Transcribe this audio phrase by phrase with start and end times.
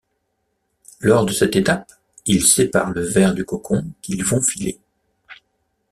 [0.99, 1.91] Lors de cette étape,
[2.25, 4.79] ils séparent le ver du cocon qu'ils vont filer.